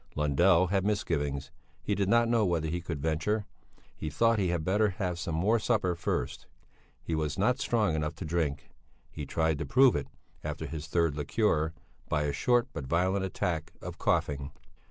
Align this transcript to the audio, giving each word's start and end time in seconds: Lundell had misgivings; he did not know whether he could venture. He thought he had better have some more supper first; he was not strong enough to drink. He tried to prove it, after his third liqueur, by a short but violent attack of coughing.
Lundell 0.15 0.65
had 0.69 0.83
misgivings; 0.83 1.51
he 1.83 1.93
did 1.93 2.09
not 2.09 2.27
know 2.27 2.43
whether 2.43 2.67
he 2.67 2.81
could 2.81 2.99
venture. 2.99 3.45
He 3.95 4.09
thought 4.09 4.39
he 4.39 4.47
had 4.47 4.63
better 4.65 4.89
have 4.97 5.19
some 5.19 5.35
more 5.35 5.59
supper 5.59 5.93
first; 5.93 6.47
he 7.03 7.13
was 7.13 7.37
not 7.37 7.59
strong 7.59 7.93
enough 7.93 8.15
to 8.15 8.25
drink. 8.25 8.71
He 9.11 9.27
tried 9.27 9.59
to 9.59 9.65
prove 9.67 9.95
it, 9.95 10.07
after 10.43 10.65
his 10.65 10.87
third 10.87 11.15
liqueur, 11.15 11.73
by 12.09 12.23
a 12.23 12.33
short 12.33 12.67
but 12.73 12.87
violent 12.87 13.23
attack 13.25 13.73
of 13.79 13.99
coughing. 13.99 14.51